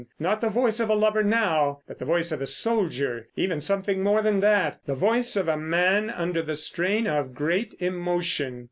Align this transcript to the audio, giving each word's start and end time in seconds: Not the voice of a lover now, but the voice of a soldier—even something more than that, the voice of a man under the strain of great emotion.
Not 0.19 0.41
the 0.41 0.49
voice 0.49 0.79
of 0.79 0.89
a 0.89 0.95
lover 0.95 1.21
now, 1.21 1.81
but 1.87 1.99
the 1.99 2.05
voice 2.05 2.31
of 2.31 2.41
a 2.41 2.47
soldier—even 2.47 3.61
something 3.61 4.01
more 4.01 4.23
than 4.23 4.39
that, 4.39 4.79
the 4.87 4.95
voice 4.95 5.35
of 5.35 5.47
a 5.47 5.57
man 5.57 6.09
under 6.09 6.41
the 6.41 6.55
strain 6.55 7.05
of 7.05 7.35
great 7.35 7.75
emotion. 7.79 8.59